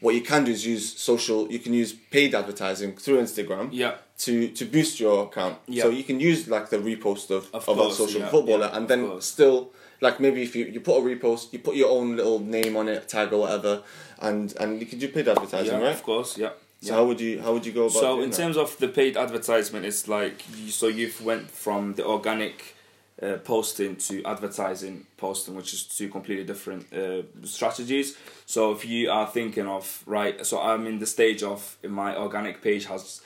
what 0.00 0.14
you 0.14 0.20
can 0.20 0.44
do 0.44 0.52
is 0.52 0.64
use 0.64 0.96
social. 1.10 1.50
You 1.50 1.58
can 1.58 1.74
use 1.74 1.92
paid 1.92 2.34
advertising 2.36 2.96
through 2.96 3.18
Instagram 3.20 3.70
yeah. 3.72 3.94
To 4.24 4.48
to 4.48 4.64
boost 4.64 5.00
your 5.00 5.24
account. 5.26 5.58
Yeah. 5.66 5.84
So 5.84 5.90
you 5.90 6.04
can 6.04 6.20
use 6.20 6.48
like 6.48 6.70
the 6.70 6.78
repost 6.78 7.30
of 7.30 7.48
Of 7.54 7.68
of, 7.68 7.92
social 7.92 8.20
yeah, 8.20 8.28
footballer, 8.28 8.66
yeah, 8.66 8.76
and 8.76 8.88
then 8.88 9.06
course. 9.06 9.26
still 9.26 9.70
like 10.00 10.20
maybe 10.20 10.42
if 10.42 10.56
you, 10.56 10.64
you 10.66 10.80
put 10.80 10.98
a 10.98 11.00
repost, 11.00 11.52
you 11.52 11.58
put 11.58 11.76
your 11.76 11.90
own 11.90 12.16
little 12.16 12.40
name 12.40 12.76
on 12.76 12.88
it, 12.88 13.08
tag 13.08 13.32
or 13.32 13.40
whatever, 13.40 13.82
and 14.20 14.54
and 14.60 14.80
you 14.80 14.86
can 14.86 14.98
do 14.98 15.08
paid 15.08 15.28
advertising, 15.28 15.78
yeah, 15.78 15.86
right? 15.86 15.94
of 15.94 16.02
course, 16.02 16.38
yeah. 16.38 16.50
So 16.80 16.94
how 16.94 17.04
would 17.04 17.20
you 17.20 17.40
how 17.40 17.52
would 17.52 17.64
you 17.64 17.72
go 17.72 17.86
about? 17.86 17.96
It? 17.96 18.00
So 18.00 18.20
in 18.22 18.30
that? 18.30 18.36
terms 18.36 18.56
of 18.56 18.76
the 18.78 18.88
paid 18.88 19.16
advertisement, 19.16 19.86
it's 19.86 20.08
like 20.08 20.44
you, 20.56 20.70
so 20.70 20.88
you've 20.88 21.20
went 21.24 21.50
from 21.50 21.94
the 21.94 22.04
organic 22.04 22.74
uh, 23.22 23.36
posting 23.44 23.96
to 23.96 24.24
advertising 24.24 25.06
posting, 25.16 25.54
which 25.54 25.72
is 25.74 25.84
two 25.84 26.08
completely 26.08 26.44
different 26.44 26.92
uh, 26.92 27.22
strategies. 27.44 28.16
So 28.46 28.72
if 28.72 28.84
you 28.84 29.10
are 29.10 29.26
thinking 29.26 29.66
of 29.66 30.02
right, 30.06 30.44
so 30.44 30.60
I'm 30.60 30.86
in 30.86 30.98
the 30.98 31.06
stage 31.06 31.42
of 31.42 31.76
my 31.88 32.16
organic 32.16 32.62
page 32.62 32.86
has 32.86 33.20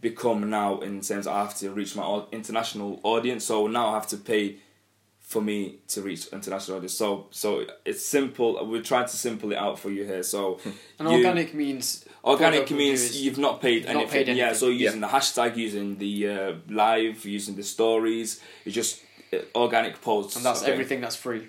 become 0.00 0.50
now 0.50 0.80
in 0.80 1.02
sense 1.02 1.26
I 1.26 1.38
have 1.42 1.56
to 1.58 1.70
reach 1.70 1.96
my 1.96 2.22
international 2.32 3.00
audience. 3.02 3.44
So 3.44 3.66
now 3.66 3.88
I 3.90 3.94
have 3.94 4.06
to 4.08 4.16
pay 4.16 4.56
for 5.20 5.42
me 5.42 5.78
to 5.88 6.00
reach 6.02 6.26
international 6.32 6.76
audience. 6.78 6.94
So 6.94 7.26
so 7.30 7.64
it's 7.84 8.04
simple. 8.04 8.64
We're 8.66 8.82
trying 8.82 9.06
to 9.06 9.16
simple 9.16 9.52
it 9.52 9.56
out 9.58 9.78
for 9.78 9.90
you 9.90 10.04
here. 10.04 10.22
So 10.22 10.58
And 10.98 11.08
you- 11.10 11.16
organic 11.16 11.54
means 11.54 12.04
Organic 12.24 12.70
means 12.70 13.00
reviews. 13.02 13.22
you've 13.22 13.38
not 13.38 13.60
paid 13.60 13.84
You've 13.84 13.94
not 13.94 14.12
anything. 14.14 14.36
Yeah, 14.36 14.52
so 14.52 14.68
using 14.68 15.00
the 15.00 15.06
hashtag, 15.06 15.56
using 15.56 15.96
the 15.96 16.28
uh, 16.28 16.52
live, 16.68 17.24
using 17.24 17.54
the 17.56 17.62
stories, 17.62 18.40
it's 18.64 18.74
just 18.74 19.02
uh, 19.32 19.38
organic 19.54 20.00
posts. 20.02 20.36
and 20.36 20.44
that's 20.44 20.62
okay? 20.62 20.72
everything 20.72 21.00
that's 21.00 21.16
free. 21.16 21.48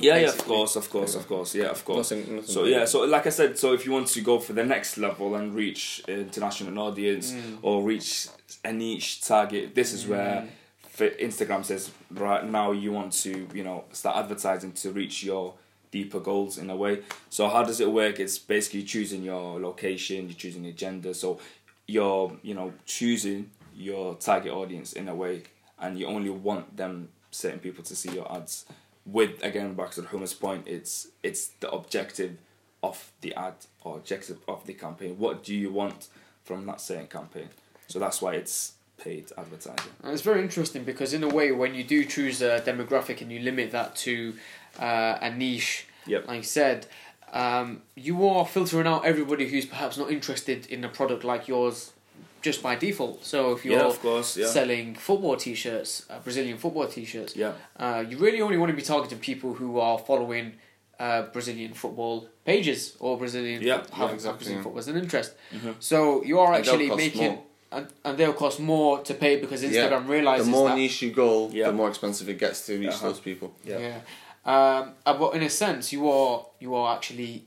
Yeah, 0.00 0.16
yeah, 0.16 0.28
of 0.28 0.38
course, 0.44 0.76
of 0.76 0.88
course, 0.90 1.14
of 1.14 1.26
course, 1.28 1.54
yeah, 1.54 1.66
of 1.70 1.84
course. 1.84 2.10
Nothing- 2.10 2.36
nothing 2.36 2.50
so 2.54 2.64
yeah, 2.64 2.84
so 2.86 3.00
like 3.04 3.26
I 3.26 3.30
said, 3.30 3.58
so 3.58 3.72
if 3.72 3.84
you 3.86 3.92
want 3.92 4.08
to 4.08 4.20
go 4.20 4.38
for 4.38 4.52
the 4.52 4.64
next 4.64 4.96
level 4.98 5.34
and 5.34 5.54
reach 5.54 6.02
international 6.08 6.78
audience 6.86 7.32
Mm. 7.32 7.58
or 7.62 7.82
reach 7.82 8.28
a 8.64 8.72
niche 8.72 9.20
target, 9.22 9.74
this 9.74 9.92
is 9.92 10.06
where 10.06 10.48
fi- 10.82 11.10
Instagram 11.20 11.64
says 11.64 11.90
right 12.10 12.44
now 12.48 12.72
you 12.72 12.92
want 12.92 13.12
to 13.24 13.46
you 13.54 13.64
know 13.64 13.84
start 13.92 14.16
advertising 14.16 14.72
to 14.72 14.90
reach 14.92 15.22
your 15.22 15.54
deeper 15.90 16.20
goals 16.20 16.56
in 16.58 16.70
a 16.70 16.76
way. 16.76 17.02
So 17.30 17.48
how 17.48 17.62
does 17.64 17.80
it 17.80 17.90
work? 17.90 18.20
It's 18.20 18.38
basically 18.38 18.84
choosing 18.84 19.22
your 19.24 19.58
location, 19.60 20.28
you're 20.28 20.34
choosing 20.44 20.64
your 20.64 20.74
gender, 20.74 21.14
so 21.14 21.38
you're 21.86 22.36
you 22.42 22.54
know 22.54 22.72
choosing 22.86 23.50
your 23.76 24.14
target 24.16 24.52
audience 24.52 24.92
in 24.92 25.08
a 25.08 25.14
way, 25.14 25.42
and 25.80 25.98
you 25.98 26.06
only 26.06 26.30
want 26.30 26.76
them 26.76 27.08
certain 27.30 27.58
people 27.60 27.82
to 27.84 27.94
see 27.96 28.10
your 28.12 28.30
ads. 28.32 28.66
With 29.10 29.42
again 29.42 29.74
back 29.74 29.90
to 29.92 30.02
the 30.02 30.08
Huma's 30.08 30.34
point, 30.34 30.68
it's 30.68 31.08
it's 31.22 31.48
the 31.60 31.70
objective 31.70 32.36
of 32.82 33.10
the 33.20 33.34
ad 33.34 33.54
or 33.82 33.96
objective 33.96 34.38
of 34.46 34.66
the 34.66 34.74
campaign. 34.74 35.16
What 35.18 35.42
do 35.44 35.54
you 35.54 35.70
want 35.72 36.08
from 36.44 36.64
that 36.66 36.80
certain 36.80 37.06
campaign? 37.08 37.48
So 37.88 37.98
that's 37.98 38.22
why 38.22 38.34
it's 38.34 38.74
paid 38.98 39.30
advertising. 39.36 39.90
And 40.02 40.12
it's 40.12 40.22
very 40.22 40.42
interesting 40.42 40.84
because 40.84 41.12
in 41.12 41.22
a 41.24 41.28
way, 41.28 41.50
when 41.52 41.74
you 41.74 41.82
do 41.84 42.04
choose 42.04 42.40
a 42.42 42.60
demographic 42.60 43.20
and 43.20 43.32
you 43.32 43.40
limit 43.40 43.72
that 43.72 43.96
to 43.96 44.34
uh, 44.78 45.18
a 45.20 45.30
niche, 45.30 45.86
Yep. 46.06 46.28
like 46.28 46.36
you 46.38 46.42
said, 46.42 46.86
um, 47.32 47.82
you 47.96 48.26
are 48.28 48.46
filtering 48.46 48.86
out 48.86 49.04
everybody 49.04 49.48
who's 49.48 49.66
perhaps 49.66 49.96
not 49.98 50.10
interested 50.10 50.66
in 50.66 50.84
a 50.84 50.88
product 50.88 51.24
like 51.24 51.48
yours 51.48 51.92
just 52.42 52.62
by 52.62 52.74
default. 52.76 53.24
So 53.24 53.52
if 53.52 53.64
you're 53.64 53.76
yeah, 53.78 53.86
of 53.86 54.00
course, 54.00 54.36
yeah. 54.36 54.46
selling 54.46 54.94
football 54.94 55.36
t-shirts, 55.36 56.06
uh, 56.10 56.18
Brazilian 56.20 56.58
football 56.58 56.86
t-shirts, 56.86 57.36
Yeah. 57.36 57.52
uh, 57.78 58.04
you 58.08 58.16
really 58.18 58.40
only 58.40 58.56
want 58.56 58.70
to 58.70 58.76
be 58.76 58.82
targeting 58.82 59.18
people 59.18 59.54
who 59.54 59.78
are 59.78 59.98
following 59.98 60.52
uh, 60.98 61.22
Brazilian 61.32 61.72
football 61.72 62.28
pages 62.44 62.94
or 63.00 63.16
Brazilian 63.16 63.62
Yeah, 63.62 63.78
have, 63.92 64.10
yeah, 64.10 64.14
exactly, 64.14 64.38
Brazilian 64.38 64.62
football 64.62 64.78
as 64.80 64.88
an 64.88 64.96
interest. 64.98 65.32
Mhm. 65.54 65.74
So 65.78 66.22
you 66.24 66.38
are 66.38 66.52
actually 66.52 66.88
cost 66.88 66.98
making. 66.98 67.22
more. 67.30 67.42
And, 67.72 67.86
and 68.04 68.18
they'll 68.18 68.32
cost 68.34 68.58
more 68.60 69.00
to 69.04 69.14
pay 69.14 69.36
because 69.40 69.62
Yeah. 69.62 69.70
Instagram 69.70 70.08
realizes 70.08 70.46
the 70.46 70.52
more 70.52 70.68
that. 70.68 70.76
niche 70.76 71.00
you 71.02 71.10
go, 71.12 71.48
Yeah. 71.52 71.68
the 71.68 71.72
more 71.72 71.88
expensive 71.88 72.28
it 72.28 72.38
gets 72.38 72.66
to 72.66 72.78
reach 72.78 72.88
Uh-huh. 72.90 73.08
those 73.08 73.20
people. 73.20 73.52
Yeah. 73.64 73.78
Yeah. 73.78 74.00
Um, 74.44 74.92
uh, 75.06 75.14
but 75.18 75.34
in 75.36 75.42
a 75.42 75.50
sense, 75.50 75.92
you 75.92 76.10
are 76.10 76.44
you 76.58 76.74
are 76.74 76.94
actually 76.96 77.44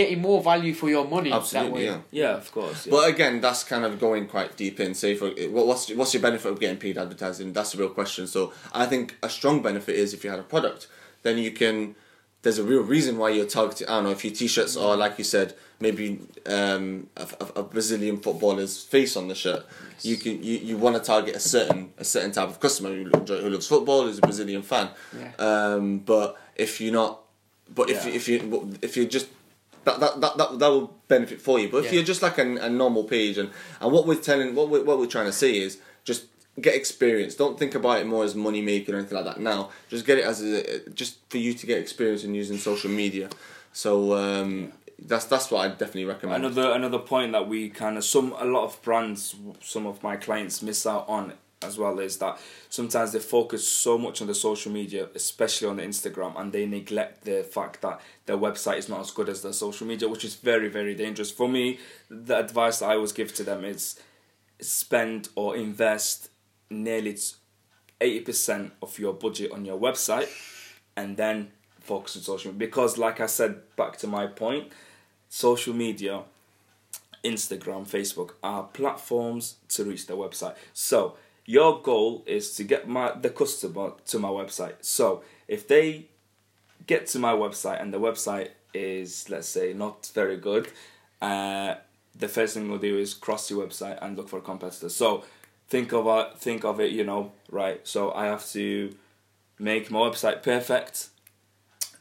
getting 0.00 0.20
more 0.20 0.40
value 0.52 0.74
for 0.80 0.88
your 0.90 1.06
money 1.16 1.30
that 1.30 1.36
Absolutely, 1.36 1.72
way. 1.72 1.84
yeah. 1.86 2.00
Yeah, 2.22 2.34
of 2.42 2.48
course. 2.52 2.86
Yeah. 2.86 2.90
But 2.94 3.04
again, 3.14 3.40
that's 3.40 3.62
kind 3.64 3.84
of 3.88 3.98
going 3.98 4.26
quite 4.34 4.50
deep 4.62 4.78
in. 4.84 4.94
Say 4.94 5.14
for 5.20 5.28
what's 5.48 5.90
what's 5.98 6.12
your 6.14 6.22
benefit 6.28 6.52
of 6.52 6.60
getting 6.60 6.76
paid 6.86 6.96
advertising? 6.98 7.52
That's 7.56 7.72
the 7.72 7.78
real 7.78 7.88
question. 8.00 8.26
So 8.26 8.52
I 8.82 8.84
think 8.92 9.16
a 9.22 9.30
strong 9.38 9.62
benefit 9.62 9.94
is 9.96 10.12
if 10.14 10.22
you 10.22 10.30
had 10.30 10.38
a 10.46 10.48
product, 10.54 10.86
then 11.24 11.38
you 11.38 11.50
can. 11.50 11.96
There's 12.42 12.58
a 12.60 12.68
real 12.72 12.82
reason 12.82 13.12
why 13.20 13.30
you're 13.30 13.46
targeting. 13.60 13.88
I 13.88 13.92
don't 13.96 14.04
know 14.04 14.10
if 14.18 14.22
your 14.24 14.32
t-shirts 14.40 14.76
are 14.76 14.96
like 15.04 15.14
you 15.18 15.24
said, 15.24 15.54
maybe 15.80 16.20
um, 16.58 17.08
a, 17.16 17.26
a, 17.40 17.46
a 17.60 17.62
Brazilian 17.64 18.18
footballer's 18.18 18.74
face 18.84 19.16
on 19.16 19.26
the 19.26 19.34
shirt. 19.34 19.62
You 20.02 20.16
can 20.22 20.34
you, 20.48 20.56
you 20.68 20.76
want 20.84 20.94
to 20.96 21.02
target 21.02 21.34
a 21.34 21.40
certain 21.40 21.80
a 21.98 22.04
certain 22.04 22.30
type 22.30 22.48
of 22.48 22.60
customer 22.60 22.90
who, 22.94 23.10
enjoy, 23.18 23.38
who 23.42 23.48
loves 23.50 23.66
football, 23.66 24.02
who's 24.04 24.18
a 24.18 24.26
Brazilian 24.30 24.62
fan. 24.62 24.90
Yeah. 25.18 25.32
Um, 25.48 25.98
but 26.12 26.36
if 26.54 26.80
you're 26.80 26.92
not, 27.02 27.12
but 27.74 27.88
if 27.90 28.04
Yeah. 28.04 28.10
you, 28.10 28.16
if 28.20 28.24
you 28.28 28.38
if 28.82 28.96
you're 28.96 29.06
just 29.18 29.26
that 29.86 30.00
that, 30.00 30.20
that, 30.22 30.36
that, 30.38 30.58
that 30.60 30.68
will 30.74 30.88
benefit 31.08 31.40
for 31.40 31.58
you. 31.60 31.68
But 31.70 31.78
if 31.78 31.84
Yeah. 31.86 31.92
you're 31.94 32.04
just 32.12 32.22
like 32.22 32.36
a, 32.38 32.46
a 32.68 32.70
normal 32.82 33.04
page, 33.04 33.38
and, 33.38 33.48
and 33.80 33.90
what 33.94 34.06
we're 34.06 34.20
telling, 34.30 34.54
what 34.54 34.68
we're, 34.68 34.84
what 34.84 34.98
we're 34.98 35.06
trying 35.16 35.26
to 35.26 35.32
see 35.42 35.54
is 35.66 35.78
just 36.04 36.22
get 36.60 36.74
experience. 36.74 37.34
Don't 37.34 37.58
think 37.58 37.74
about 37.74 38.00
it 38.00 38.06
more 38.06 38.24
as 38.24 38.34
money 38.34 38.62
making 38.62 38.94
or 38.94 38.98
anything 38.98 39.16
like 39.16 39.26
that. 39.30 39.40
Now, 39.40 39.70
just 39.88 40.04
get 40.06 40.18
it 40.18 40.24
as 40.24 40.42
a, 40.42 40.88
just 40.90 41.18
for 41.30 41.38
you 41.38 41.52
to 41.54 41.64
get 41.66 41.78
experience 41.78 42.24
in 42.24 42.34
using 42.34 42.58
social 42.58 42.90
media. 42.90 43.28
So 43.72 44.14
um, 44.16 44.72
that's 44.98 45.26
that's 45.26 45.50
what 45.50 45.60
I 45.64 45.68
definitely 45.68 46.06
recommend. 46.06 46.44
another 46.44 46.72
another 46.72 46.98
point 46.98 47.32
that 47.32 47.46
we 47.46 47.68
kind 47.68 47.96
of 47.98 48.04
some 48.04 48.32
a 48.38 48.44
lot 48.44 48.64
of 48.64 48.80
brands, 48.82 49.34
some 49.60 49.86
of 49.86 50.02
my 50.02 50.16
clients 50.16 50.62
miss 50.62 50.86
out 50.86 51.04
on 51.08 51.32
as 51.62 51.78
well 51.78 51.98
is 51.98 52.18
that 52.18 52.38
sometimes 52.68 53.12
they 53.12 53.18
focus 53.18 53.66
so 53.66 53.96
much 53.96 54.20
on 54.20 54.26
the 54.26 54.34
social 54.34 54.70
media, 54.70 55.08
especially 55.14 55.68
on 55.68 55.76
the 55.76 55.82
Instagram, 55.82 56.38
and 56.38 56.52
they 56.52 56.66
neglect 56.66 57.24
the 57.24 57.42
fact 57.42 57.80
that 57.80 58.00
their 58.26 58.36
website 58.36 58.78
is 58.78 58.88
not 58.88 59.00
as 59.00 59.10
good 59.10 59.28
as 59.28 59.42
their 59.42 59.54
social 59.54 59.86
media, 59.86 60.08
which 60.08 60.24
is 60.24 60.34
very 60.34 60.68
very 60.68 60.94
dangerous. 60.94 61.30
For 61.30 61.48
me, 61.48 61.78
the 62.10 62.38
advice 62.38 62.82
I 62.82 62.94
always 62.94 63.12
give 63.12 63.34
to 63.34 63.42
them 63.42 63.64
is 63.64 63.98
spend 64.60 65.28
or 65.34 65.56
invest 65.56 66.30
nearly 66.68 67.16
eighty 68.00 68.20
percent 68.20 68.72
of 68.82 68.98
your 68.98 69.14
budget 69.14 69.50
on 69.52 69.64
your 69.64 69.78
website, 69.78 70.28
and 70.96 71.16
then 71.16 71.52
focus 71.80 72.16
on 72.16 72.22
social 72.22 72.52
media. 72.52 72.66
Because, 72.66 72.98
like 72.98 73.20
I 73.20 73.26
said, 73.26 73.60
back 73.76 73.96
to 73.98 74.06
my 74.06 74.26
point, 74.26 74.72
social 75.28 75.72
media, 75.72 76.22
Instagram, 77.24 77.86
Facebook 77.88 78.32
are 78.42 78.64
platforms 78.64 79.56
to 79.68 79.84
reach 79.84 80.06
their 80.06 80.16
website. 80.16 80.54
So 80.74 81.16
your 81.46 81.80
goal 81.80 82.24
is 82.26 82.54
to 82.56 82.64
get 82.64 82.88
my 82.88 83.12
the 83.12 83.30
customer 83.30 83.92
to 84.06 84.18
my 84.18 84.28
website. 84.28 84.74
So 84.80 85.22
if 85.48 85.66
they 85.66 86.06
get 86.86 87.06
to 87.08 87.18
my 87.18 87.32
website 87.32 87.80
and 87.80 87.94
the 87.94 88.00
website 88.00 88.50
is 88.74 89.30
let's 89.30 89.48
say 89.48 89.72
not 89.72 90.10
very 90.14 90.36
good, 90.36 90.68
uh, 91.22 91.76
the 92.18 92.28
first 92.28 92.54
thing 92.54 92.68
we'll 92.68 92.78
do 92.78 92.98
is 92.98 93.14
cross 93.14 93.50
your 93.50 93.66
website 93.66 93.98
and 94.02 94.16
look 94.16 94.28
for 94.28 94.40
competitors. 94.40 94.94
So 94.94 95.24
think 95.68 95.92
of 95.92 96.06
it, 96.06 96.38
think 96.38 96.64
of 96.64 96.80
it, 96.80 96.90
you 96.90 97.04
know, 97.04 97.32
right? 97.50 97.80
So 97.86 98.12
I 98.12 98.26
have 98.26 98.46
to 98.50 98.94
make 99.58 99.90
my 99.90 100.00
website 100.00 100.42
perfect, 100.42 101.08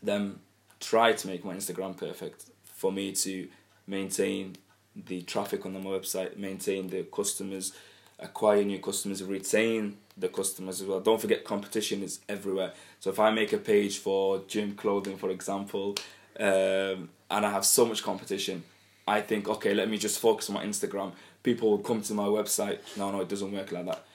then 0.01 0.39
try 0.79 1.13
to 1.13 1.27
make 1.27 1.45
my 1.45 1.55
Instagram 1.55 1.95
perfect 1.95 2.45
for 2.63 2.91
me 2.91 3.11
to 3.11 3.47
maintain 3.87 4.55
the 4.95 5.21
traffic 5.21 5.65
on 5.65 5.73
my 5.73 5.79
website, 5.79 6.37
maintain 6.37 6.89
the 6.89 7.03
customers, 7.03 7.73
acquire 8.19 8.63
new 8.63 8.79
customers, 8.79 9.23
retain 9.23 9.97
the 10.17 10.29
customers 10.29 10.81
as 10.81 10.87
well. 10.87 10.99
Don't 10.99 11.19
forget 11.19 11.43
competition 11.43 12.01
is 12.03 12.19
everywhere. 12.29 12.73
So 12.99 13.09
if 13.09 13.19
I 13.19 13.31
make 13.31 13.53
a 13.53 13.57
page 13.57 13.97
for 13.97 14.41
gym 14.47 14.75
clothing, 14.75 15.17
for 15.17 15.29
example, 15.29 15.95
um, 16.39 17.09
and 17.29 17.45
I 17.45 17.51
have 17.51 17.65
so 17.65 17.85
much 17.85 18.03
competition, 18.03 18.63
I 19.07 19.21
think, 19.21 19.47
okay, 19.47 19.73
let 19.73 19.89
me 19.89 19.97
just 19.97 20.19
focus 20.19 20.49
on 20.49 20.55
my 20.55 20.65
Instagram. 20.65 21.11
People 21.43 21.71
will 21.71 21.79
come 21.79 22.01
to 22.01 22.13
my 22.13 22.25
website. 22.25 22.79
No, 22.97 23.11
no, 23.11 23.21
it 23.21 23.29
doesn't 23.29 23.51
work 23.51 23.71
like 23.71 23.85
that. 23.85 24.05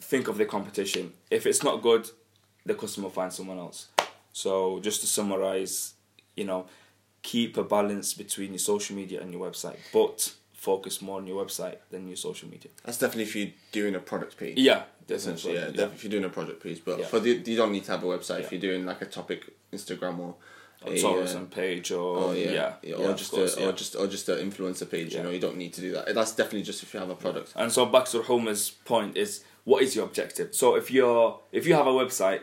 Think 0.00 0.28
of 0.28 0.38
the 0.38 0.44
competition. 0.44 1.12
If 1.30 1.46
it's 1.46 1.62
not 1.62 1.82
good, 1.82 2.08
the 2.64 2.74
customer 2.74 3.04
will 3.04 3.12
find 3.12 3.32
someone 3.32 3.58
else. 3.58 3.88
So 4.32 4.80
just 4.80 5.00
to 5.00 5.06
summarize, 5.06 5.94
you 6.36 6.44
know, 6.44 6.66
keep 7.22 7.56
a 7.56 7.64
balance 7.64 8.14
between 8.14 8.50
your 8.50 8.58
social 8.58 8.94
media 8.94 9.20
and 9.20 9.32
your 9.32 9.50
website, 9.50 9.78
but 9.92 10.32
focus 10.70 11.00
more 11.00 11.18
on 11.20 11.26
your 11.30 11.38
website 11.44 11.76
than 11.92 12.02
your 12.10 12.16
social 12.28 12.48
media. 12.54 12.70
That's 12.84 12.98
definitely 12.98 13.22
if 13.28 13.36
you're 13.36 13.54
doing 13.78 13.94
a 13.94 14.00
product 14.10 14.36
page. 14.36 14.58
Yeah, 14.58 14.82
essentially, 15.08 15.54
yeah, 15.54 15.66
definitely. 15.66 15.94
if 15.96 16.02
you're 16.02 16.10
doing 16.16 16.24
a 16.24 16.34
project 16.38 16.60
piece. 16.64 16.80
But 16.88 16.98
Yeah. 16.98 17.06
for 17.12 17.20
the, 17.20 17.30
you 17.50 17.56
don't 17.60 17.72
need 17.76 17.84
to 17.84 17.92
have 17.92 18.02
a 18.02 18.10
website 18.14 18.40
if 18.44 18.50
you're 18.52 18.60
doing 18.68 18.82
like 18.90 19.00
a 19.00 19.06
topic 19.18 19.40
Instagram 19.72 20.18
or 20.18 20.32
Or 20.84 20.92
a, 20.92 21.00
tourism 21.00 21.44
uh, 21.44 21.54
page 21.60 21.86
or 21.98 22.08
Oh 22.22 22.32
yeah, 22.32 22.50
yeah, 22.50 22.52
yeah, 22.82 22.96
yeah, 22.98 23.06
or 23.06 23.14
just 23.22 23.30
course, 23.30 23.56
a, 23.56 23.60
yeah. 23.60 23.68
or 23.68 23.72
just 23.80 23.92
or 24.00 24.06
just 24.16 24.28
an 24.32 24.38
influencer 24.46 24.88
page. 24.94 25.08
Yeah. 25.12 25.18
You 25.18 25.24
know, 25.24 25.32
you 25.36 25.42
don't 25.46 25.58
need 25.64 25.72
to 25.78 25.80
do 25.86 25.90
that. 25.96 26.02
That's 26.18 26.34
definitely 26.40 26.64
just 26.70 26.82
if 26.84 26.88
you 26.92 27.00
have 27.04 27.10
a 27.18 27.20
product. 27.24 27.48
And 27.60 27.68
so 27.76 27.86
back 27.96 28.06
to 28.12 28.22
Homer's 28.30 28.64
point 28.92 29.16
is 29.24 29.30
what 29.70 29.82
is 29.84 29.90
your 29.96 30.04
objective? 30.10 30.48
So 30.60 30.66
if 30.80 30.86
you're 30.90 31.26
if 31.58 31.62
you 31.68 31.74
have 31.80 31.88
a 31.94 31.96
website 32.02 32.42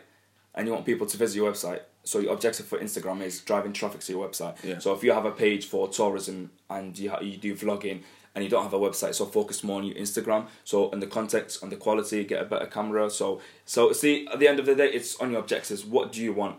and 0.55 0.61
you 0.67 0.71
want 0.73 0.85
people 0.91 1.07
to 1.13 1.17
visit 1.23 1.35
your 1.39 1.51
website, 1.51 1.81
so 2.03 2.19
your 2.19 2.33
objective 2.33 2.65
for 2.65 2.79
Instagram 2.79 3.21
is 3.21 3.39
driving 3.41 3.73
traffic 3.73 4.01
to 4.01 4.13
your 4.13 4.27
website. 4.27 4.61
Yeah. 4.63 4.79
So 4.79 4.93
if 4.93 5.03
you 5.03 5.13
have 5.13 5.25
a 5.25 5.31
page 5.31 5.65
for 5.65 5.87
tourism 5.87 6.51
and 6.69 6.97
you 6.97 7.09
ha- 7.09 7.21
you 7.21 7.37
do 7.37 7.55
vlogging 7.55 8.01
and 8.35 8.43
you 8.43 8.49
don't 8.49 8.63
have 8.63 8.73
a 8.73 8.79
website, 8.79 9.13
so 9.13 9.25
focus 9.25 9.63
more 9.63 9.79
on 9.79 9.85
your 9.85 9.95
Instagram. 9.95 10.47
So 10.63 10.89
in 10.91 10.99
the 10.99 11.07
context, 11.07 11.63
on 11.63 11.69
the 11.69 11.75
quality, 11.77 12.23
get 12.23 12.41
a 12.41 12.45
better 12.45 12.65
camera. 12.65 13.09
So 13.09 13.41
so 13.65 13.91
see 13.93 14.27
at 14.27 14.39
the 14.39 14.47
end 14.47 14.59
of 14.59 14.65
the 14.65 14.75
day, 14.75 14.87
it's 14.87 15.15
on 15.19 15.31
your 15.31 15.39
objectives. 15.39 15.85
What 15.85 16.11
do 16.11 16.21
you 16.21 16.33
want, 16.33 16.57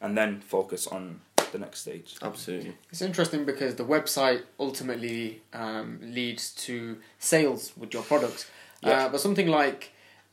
and 0.00 0.16
then 0.16 0.40
focus 0.40 0.86
on 0.86 1.20
the 1.54 1.58
next 1.58 1.80
stage. 1.80 2.16
Absolutely. 2.20 2.74
It's 2.90 3.00
interesting 3.00 3.44
because 3.44 3.76
the 3.76 3.84
website 3.84 4.42
ultimately 4.58 5.40
um, 5.52 6.00
leads 6.02 6.50
to 6.66 6.98
sales 7.18 7.72
with 7.76 7.94
your 7.94 8.02
products. 8.02 8.50
Yeah. 8.82 9.06
Uh, 9.06 9.08
but 9.08 9.20
something 9.20 9.46
like 9.46 9.92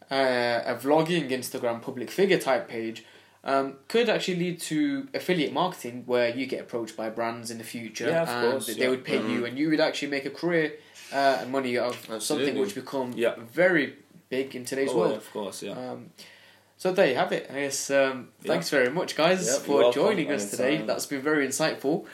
uh, 0.09 0.61
a 0.65 0.75
vlogging 0.75 1.29
Instagram 1.29 1.81
public 1.81 2.09
figure 2.09 2.39
type 2.39 2.67
page 2.67 3.05
um, 3.43 3.75
could 3.87 4.07
actually 4.09 4.37
lead 4.37 4.61
to 4.61 5.07
affiliate 5.13 5.51
marketing 5.53 6.03
where 6.05 6.29
you 6.35 6.45
get 6.45 6.59
approached 6.61 6.95
by 6.95 7.09
brands 7.09 7.49
in 7.49 7.57
the 7.57 7.63
future 7.63 8.07
Yeah, 8.07 8.25
and 8.43 8.51
course, 8.51 8.67
they 8.67 8.73
yeah. 8.83 8.89
would 8.89 9.03
pay 9.03 9.17
you 9.17 9.41
Mhm. 9.41 9.47
and 9.47 9.57
you 9.59 9.69
would 9.71 9.79
actually 9.79 10.09
make 10.09 10.25
a 10.25 10.29
career 10.29 10.73
uh, 11.13 11.39
and 11.41 11.51
money 11.51 11.77
out 11.77 11.97
of 12.09 12.21
something 12.23 12.57
which 12.57 12.73
become 12.75 13.13
Yeah. 13.15 13.33
very 13.53 13.95
big 14.29 14.55
in 14.55 14.63
today's 14.63 14.91
Oh, 14.91 14.97
world. 14.97 15.11
yeah, 15.11 15.17
of 15.17 15.31
course, 15.33 15.61
yeah. 15.63 15.71
Um, 15.73 16.11
so 16.77 16.91
there 16.93 17.07
you 17.07 17.15
have 17.15 17.31
it. 17.31 17.49
I 17.53 17.61
guess 17.61 17.89
um, 17.91 18.29
thanks 18.43 18.69
very 18.69 18.89
much, 18.89 19.15
guys, 19.15 19.45
you're 19.45 19.59
for 19.59 19.77
welcome. 19.79 20.01
joining 20.03 20.31
us 20.31 20.49
today. 20.51 20.83
That's 20.85 21.05
been 21.07 21.21
very 21.21 21.45
insightful, 21.47 22.05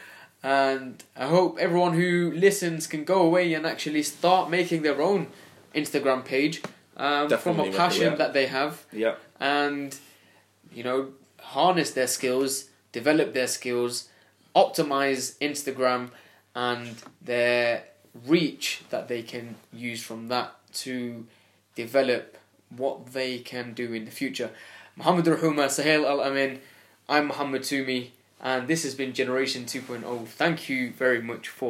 and 0.44 1.04
I 1.16 1.28
hope 1.28 1.58
everyone 1.60 1.94
who 1.94 2.32
listens 2.36 2.88
can 2.88 3.04
go 3.04 3.22
away 3.22 3.54
and 3.54 3.66
actually 3.66 4.04
start 4.04 4.50
making 4.50 4.82
their 4.82 5.02
own 5.02 5.28
Instagram 5.76 6.24
page 6.26 6.62
um, 6.96 7.30
from 7.38 7.60
a 7.60 7.72
passion 7.72 8.18
that 8.18 8.34
they 8.34 8.48
have, 8.48 8.86
yeah, 8.92 9.16
and 9.40 9.96
you 10.78 10.84
know 10.84 11.08
harness 11.42 11.92
their 11.92 12.08
skills, 12.08 12.70
develop 12.92 13.34
their 13.34 13.48
skills, 13.48 14.10
optimize 14.56 15.36
Instagram 15.40 16.12
and 16.56 16.96
their 17.20 17.84
reach 18.28 18.84
that 18.92 19.08
they 19.08 19.24
can 19.24 19.56
use 19.74 20.04
from 20.04 20.28
that 20.28 20.54
to 20.74 21.26
develop 21.74 22.38
what 22.70 23.14
they 23.14 23.40
can 23.40 23.74
do 23.74 23.92
in 23.92 24.06
the 24.06 24.12
future. 24.12 24.52
Muhammad 24.96 25.26
Rahuma, 25.26 25.70
Sahel 25.70 26.06
Al 26.06 26.22
Amin, 26.22 26.60
I'm 27.10 27.28
Muhammad 27.28 27.64
Toumi, 27.64 28.10
and 28.40 28.68
this 28.68 28.84
has 28.84 28.94
been 28.94 29.14
Generation 29.14 29.66
2.0. 29.66 30.28
Thank 30.28 30.70
you 30.70 30.92
very 30.92 31.22
much 31.22 31.48
for 31.48 31.66